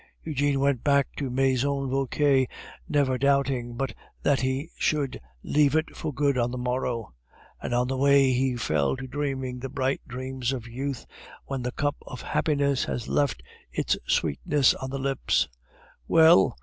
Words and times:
Eugene 0.23 0.59
went 0.59 0.83
back 0.83 1.09
to 1.15 1.25
the 1.25 1.29
Maison 1.29 1.87
Vauquer, 1.87 2.47
never 2.89 3.19
doubting 3.19 3.75
but 3.75 3.93
that 4.23 4.39
he 4.41 4.71
should 4.75 5.21
leave 5.43 5.75
it 5.75 5.95
for 5.95 6.11
good 6.11 6.39
on 6.39 6.49
the 6.49 6.57
morrow; 6.57 7.13
and 7.61 7.71
on 7.71 7.87
the 7.87 7.95
way 7.95 8.31
he 8.33 8.55
fell 8.55 8.97
to 8.97 9.05
dreaming 9.05 9.59
the 9.59 9.69
bright 9.69 10.01
dreams 10.07 10.53
of 10.53 10.67
youth, 10.67 11.05
when 11.45 11.61
the 11.61 11.71
cup 11.71 11.97
of 12.07 12.23
happiness 12.23 12.85
has 12.85 13.07
left 13.07 13.43
its 13.71 13.95
sweetness 14.07 14.73
on 14.73 14.89
the 14.89 14.97
lips. 14.97 15.47
"Well?" 16.07 16.57